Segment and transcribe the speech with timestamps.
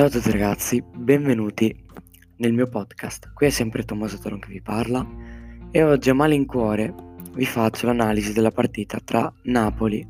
[0.00, 1.84] Ciao a tutti ragazzi, benvenuti
[2.36, 3.32] nel mio podcast.
[3.34, 5.06] Qui è sempre Tommaso Toron che vi parla
[5.70, 6.94] e oggi a malincuore
[7.34, 10.02] vi faccio l'analisi della partita tra Napoli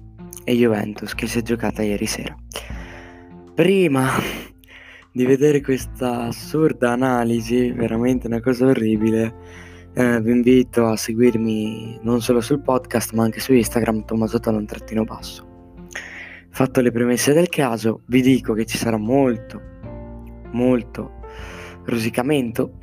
[0.45, 2.37] e Juventus che si è giocata ieri sera.
[3.53, 4.11] Prima
[5.11, 9.35] di vedere questa assurda analisi, veramente una cosa orribile,
[9.95, 14.67] eh, vi invito a seguirmi non solo sul podcast ma anche su Instagram Tommaso Toron
[14.67, 15.49] trattino basso.
[16.49, 19.70] Fatto le premesse del caso, vi dico che ci sarà molto,
[20.53, 21.19] molto
[21.85, 22.79] rosicamento.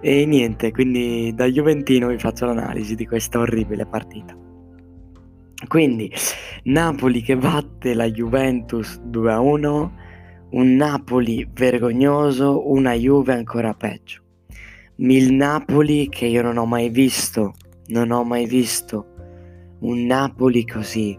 [0.00, 4.36] e niente, quindi da Juventino vi faccio l'analisi di questa orribile partita.
[5.66, 6.12] Quindi,
[6.64, 9.90] Napoli che batte la Juventus 2-1,
[10.50, 14.22] un Napoli vergognoso, una Juve ancora peggio.
[14.96, 17.54] Il Napoli che io non ho mai visto,
[17.88, 19.14] non ho mai visto
[19.80, 21.18] un Napoli così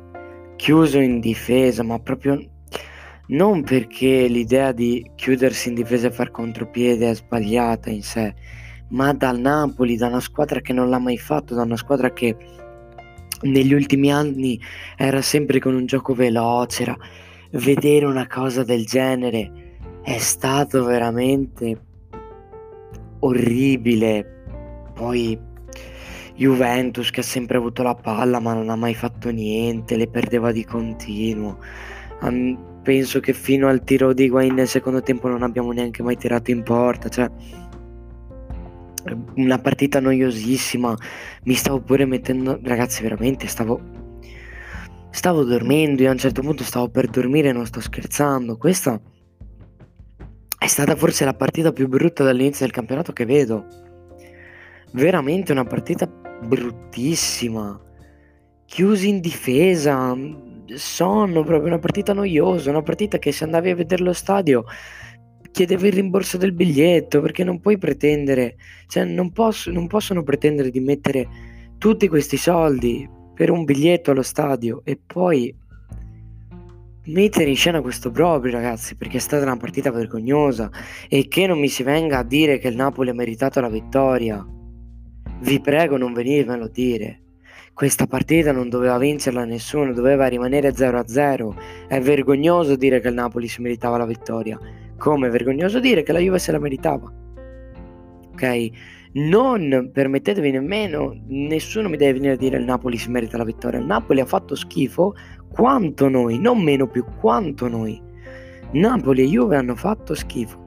[0.56, 2.40] chiuso in difesa, ma proprio
[3.28, 8.34] non perché l'idea di chiudersi in difesa e far contropiede è sbagliata in sé,
[8.90, 12.36] ma dal Napoli, da una squadra che non l'ha mai fatto, da una squadra che
[13.42, 14.60] negli ultimi anni
[14.96, 16.98] era sempre con un gioco veloce, era...
[17.52, 19.66] vedere una cosa del genere
[20.04, 21.82] è stato veramente
[23.20, 24.44] orribile.
[24.94, 25.38] Poi
[26.36, 30.52] Juventus che ha sempre avuto la palla ma non ha mai fatto niente, le perdeva
[30.52, 31.58] di continuo.
[32.88, 36.52] Penso che fino al tiro di Higuain nel secondo tempo non abbiamo neanche mai tirato
[36.52, 37.30] in porta, cioè
[39.36, 40.96] una partita noiosissima.
[41.44, 43.82] Mi stavo pure mettendo, ragazzi, veramente stavo
[45.10, 48.56] stavo dormendo, io a un certo punto stavo per dormire, non sto scherzando.
[48.56, 48.98] Questa
[50.58, 53.66] è stata forse la partita più brutta dall'inizio del campionato che vedo.
[54.94, 57.82] Veramente una partita bruttissima.
[58.66, 60.16] Chiusi in difesa,
[60.76, 64.66] sonno, proprio una partita noiosa, una partita che se andavi a vedere lo stadio
[65.58, 70.70] chiedevi il rimborso del biglietto perché non puoi pretendere, cioè non, posso, non possono pretendere
[70.70, 71.28] di mettere
[71.80, 75.52] tutti questi soldi per un biglietto allo stadio e poi
[77.06, 80.70] mettere in scena questo proprio ragazzi perché è stata una partita vergognosa
[81.08, 84.46] e che non mi si venga a dire che il Napoli ha meritato la vittoria.
[85.40, 87.22] Vi prego non venirmelo a dire
[87.78, 91.54] questa partita non doveva vincerla nessuno, doveva rimanere 0-0.
[91.88, 94.58] È vergognoso dire che il Napoli si meritava la vittoria,
[94.98, 97.14] come è vergognoso dire che la Juve se la meritava.
[98.32, 98.70] Ok?
[99.14, 103.44] Non permettetevi nemmeno, nessuno mi deve venire a dire che il Napoli si merita la
[103.44, 103.78] vittoria.
[103.80, 105.14] Il Napoli ha fatto schifo
[105.48, 108.02] quanto noi, non meno più, quanto noi.
[108.72, 110.58] Napoli e Juve hanno fatto schifo.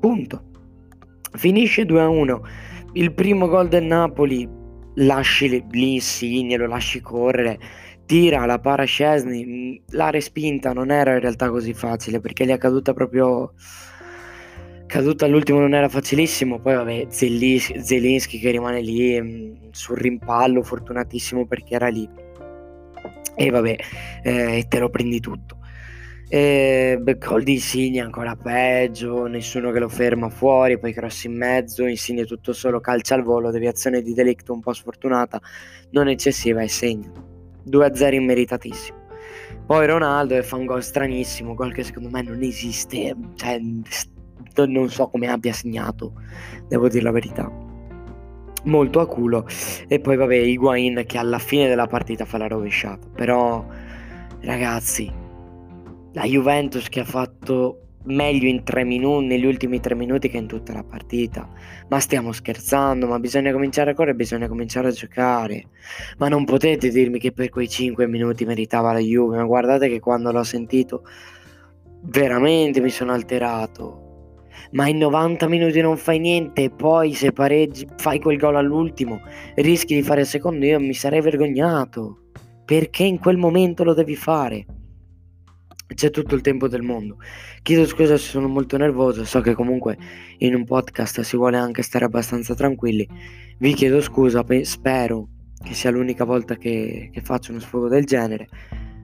[0.00, 0.42] Punto.
[1.32, 2.40] Finisce 2-1.
[2.94, 4.64] Il primo gol del Napoli
[4.96, 7.58] lasci lì Insigne, lo lasci correre,
[8.06, 12.50] tira la para Scesni, mm, la respinta non era in realtà così facile perché gli
[12.50, 13.52] è caduta proprio
[14.86, 21.46] caduta all'ultimo non era facilissimo poi vabbè Zelinski che rimane lì mm, sul rimpallo fortunatissimo
[21.46, 22.08] perché era lì.
[23.38, 23.76] E vabbè
[24.22, 25.55] eh, te lo prendi tutto
[26.28, 31.86] e gol di Insigne ancora peggio, nessuno che lo ferma fuori, poi cross in mezzo,
[31.86, 35.40] Insigne tutto solo, calcia al volo, deviazione di delicto un po' sfortunata,
[35.90, 37.10] non eccessiva e segna.
[37.68, 39.04] 2-0 immeritatissimo.
[39.66, 43.60] Poi Ronaldo fa un gol stranissimo, gol che secondo me non esiste, cioè
[44.66, 46.12] non so come abbia segnato,
[46.68, 47.50] devo dire la verità.
[48.64, 49.46] Molto a culo.
[49.86, 53.06] E poi vabbè, Higuain che alla fine della partita fa la rovesciata.
[53.14, 53.64] Però
[54.40, 55.12] ragazzi,
[56.16, 60.82] la Juventus che ha fatto meglio minuti, negli ultimi tre minuti che in tutta la
[60.82, 61.46] partita.
[61.88, 65.66] Ma stiamo scherzando, ma bisogna cominciare a correre, bisogna cominciare a giocare.
[66.16, 70.00] Ma non potete dirmi che per quei cinque minuti meritava la Juve, ma guardate che
[70.00, 71.02] quando l'ho sentito
[72.04, 74.04] veramente mi sono alterato.
[74.70, 79.20] Ma in 90 minuti non fai niente e poi se pareggi, fai quel gol all'ultimo,
[79.56, 82.20] rischi di fare il secondo, io mi sarei vergognato.
[82.64, 84.64] Perché in quel momento lo devi fare?
[85.94, 87.18] C'è tutto il tempo del mondo.
[87.62, 89.96] Chiedo scusa se sono molto nervoso, so che comunque
[90.38, 93.08] in un podcast si vuole anche stare abbastanza tranquilli.
[93.58, 95.28] Vi chiedo scusa, spero
[95.64, 98.48] che sia l'unica volta che, che faccio uno sfogo del genere.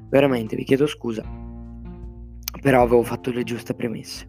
[0.09, 1.25] Veramente vi chiedo scusa,
[2.61, 4.29] però avevo fatto le giuste premesse.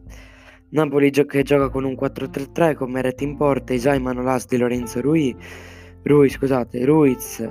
[0.70, 5.02] Napoli gio- che gioca con un 4-3-3 con Meret in porta, Isai Manolas di Lorenzo
[5.02, 5.36] Rui,
[6.04, 7.48] Rui scusate, Ruiz,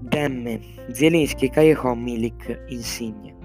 [0.00, 0.60] Demme,
[0.90, 3.36] Zielinski, Callejon, Milik, Insigne.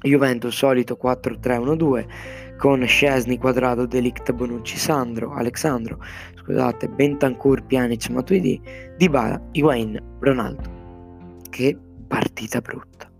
[0.00, 2.06] Juventus solito 4-3-1-2
[2.56, 6.02] con Scesni, Quadrado, Delict, Bonucci, Sandro, Alexandro,
[6.34, 8.60] scusate, Bentancur, Pjanic, Matuidi,
[8.96, 10.76] Dybala, Higuain, Ronaldo.
[11.48, 11.78] Che
[12.08, 13.10] partita brutta.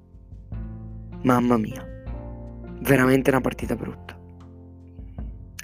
[1.22, 1.86] Mamma mia.
[2.80, 4.16] veramente una partita brutta.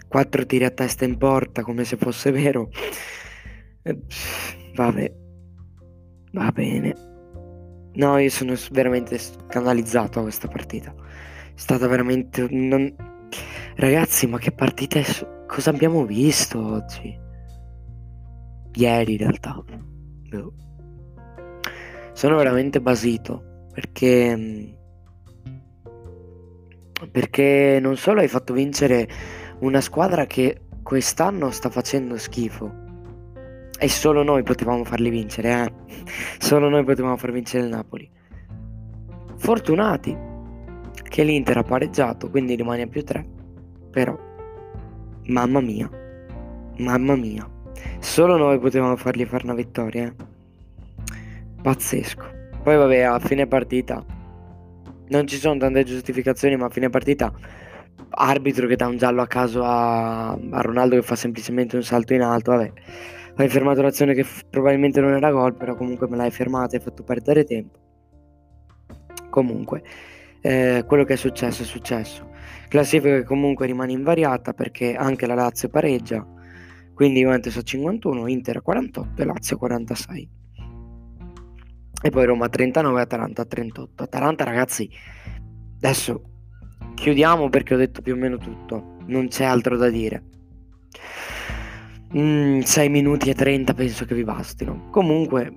[0.08, 2.70] Quattro tiri a testa in porta come se fosse vero.
[3.82, 3.98] Eh,
[4.74, 5.14] vabbè,
[6.32, 7.13] va bene.
[7.94, 10.92] No, io sono veramente scandalizzato a questa partita.
[10.92, 12.46] È stata veramente...
[12.50, 12.92] Non...
[13.76, 15.04] Ragazzi, ma che partita è...
[15.46, 17.16] Cosa abbiamo visto oggi?
[18.74, 19.62] Ieri in realtà.
[20.28, 20.52] Boh.
[22.12, 24.78] Sono veramente basito perché...
[27.10, 29.08] Perché non solo hai fatto vincere
[29.60, 32.83] una squadra che quest'anno sta facendo schifo.
[33.78, 35.72] E solo noi potevamo farli vincere, eh.
[36.38, 38.10] Solo noi potevamo far vincere il Napoli.
[39.36, 40.16] Fortunati
[41.02, 43.26] che l'Inter ha pareggiato, quindi rimane a più 3.
[43.90, 44.16] Però,
[45.26, 45.90] mamma mia,
[46.78, 47.48] mamma mia,
[47.98, 50.14] solo noi potevamo fargli fare una vittoria, eh.
[51.60, 52.24] Pazzesco.
[52.62, 54.04] Poi vabbè, a fine partita
[55.08, 57.32] non ci sono tante giustificazioni, ma a fine partita
[58.10, 62.14] arbitro che dà un giallo a caso a, a Ronaldo che fa semplicemente un salto
[62.14, 62.72] in alto, vabbè.
[63.36, 66.78] Hai fermato l'azione che f- probabilmente non era gol, però comunque me l'hai fermata e
[66.78, 67.78] hai fatto perdere tempo.
[69.28, 69.82] Comunque,
[70.40, 72.30] eh, quello che è successo è successo.
[72.68, 76.24] Classifica che comunque rimane invariata perché anche la Lazio pareggia,
[76.94, 80.30] quindi Juventus a 51, Inter a 48 e Lazio a 46.
[82.02, 84.02] E poi Roma a 39 Atalanta a 38.
[84.04, 84.88] Atalanta ragazzi,
[85.78, 86.22] adesso
[86.94, 90.22] chiudiamo perché ho detto più o meno tutto, non c'è altro da dire.
[92.16, 94.88] Mm, 6 minuti e 30 penso che vi bastino.
[94.90, 95.52] Comunque,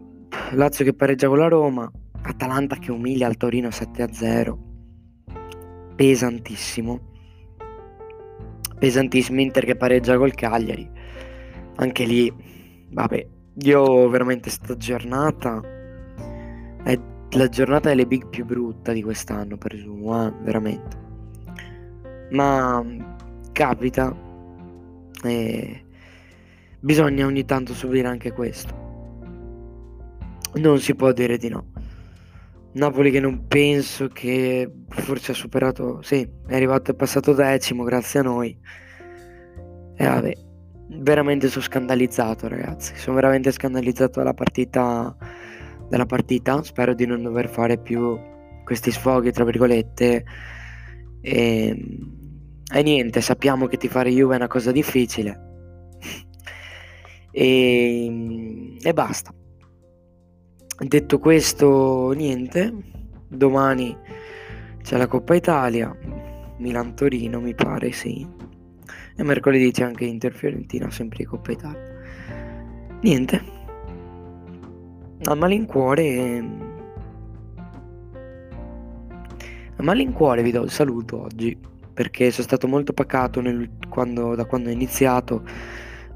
[0.51, 1.89] Lazio che pareggia con la Roma,
[2.21, 4.57] Atalanta che umilia al Torino 7-0.
[5.95, 7.00] Pesantissimo.
[8.80, 10.89] Pesantissimo Inter che pareggia col Cagliari.
[11.75, 12.33] Anche lì,
[12.89, 13.27] vabbè,
[13.59, 15.62] io veramente sta giornata
[16.83, 16.98] è
[17.31, 20.33] la giornata delle big più brutta di quest'anno, presumo, eh?
[20.42, 21.06] veramente.
[22.31, 22.83] Ma
[23.51, 24.15] capita
[25.24, 25.83] e
[26.87, 28.85] bisogna ogni tanto subire anche questo.
[30.53, 31.65] Non si può dire di no.
[32.75, 38.21] Napoli che non penso che forse ha superato, sì, è arrivato, è passato decimo grazie
[38.21, 38.57] a noi.
[39.97, 40.31] E vabbè,
[41.01, 45.13] veramente sono scandalizzato ragazzi, sono veramente scandalizzato dalla partita,
[45.89, 48.17] dalla partita, spero di non dover fare più
[48.63, 50.23] questi sfoghi tra virgolette.
[51.19, 51.85] E,
[52.73, 55.46] e niente, sappiamo che ti fare Juve è una cosa difficile.
[57.37, 59.31] E, e basta.
[60.79, 62.73] Detto questo, niente.
[63.27, 63.95] Domani
[64.81, 65.95] c'è la Coppa Italia,
[66.57, 68.25] Milan-Torino mi pare, sì.
[69.15, 71.95] E mercoledì c'è anche Inter-Fiorentina, sempre Coppa Italia.
[73.01, 73.41] Niente.
[75.23, 76.65] A malincuore...
[79.75, 81.55] A malincuore vi do il saluto oggi,
[81.93, 85.43] perché sono stato molto pacato nel, quando, da quando ho iniziato.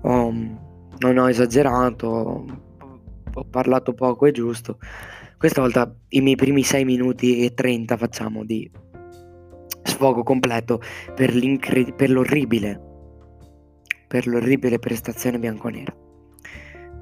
[0.01, 0.69] Oh,
[1.01, 2.45] non ho esagerato,
[3.33, 4.77] ho parlato poco e giusto.
[5.37, 8.69] Questa volta i miei primi 6 minuti e 30 facciamo di
[9.83, 10.79] sfogo completo
[11.15, 11.33] per,
[11.95, 12.79] per l'orribile,
[14.07, 15.95] per l'orribile prestazione bianconera.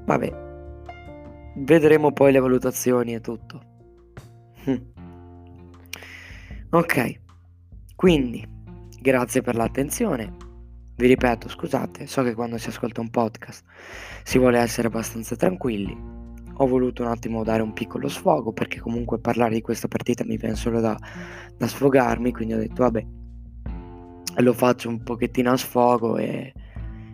[0.06, 0.34] Vabbè,
[1.58, 3.62] vedremo poi le valutazioni e tutto.
[4.64, 4.78] Hm.
[6.72, 7.20] Ok,
[7.96, 8.48] quindi
[9.02, 10.48] grazie per l'attenzione.
[11.00, 13.64] Vi ripeto, scusate, so che quando si ascolta un podcast
[14.22, 15.98] si vuole essere abbastanza tranquilli.
[16.56, 20.36] Ho voluto un attimo dare un piccolo sfogo perché comunque parlare di questa partita mi
[20.36, 20.98] viene solo da,
[21.56, 23.06] da sfogarmi, quindi ho detto vabbè,
[24.40, 26.52] lo faccio un pochettino a sfogo e,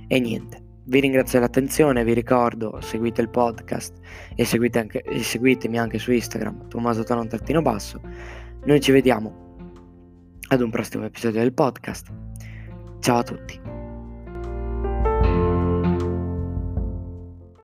[0.07, 0.63] e niente.
[0.85, 3.99] Vi ringrazio dell'attenzione, vi ricordo, seguite il podcast
[4.33, 7.03] e, seguite anche, e seguitemi anche su Instagram, Tommaso
[7.61, 8.01] Basso.
[8.63, 9.59] Noi ci vediamo
[10.47, 12.11] ad un prossimo episodio del podcast.
[12.99, 13.64] Ciao a tutti.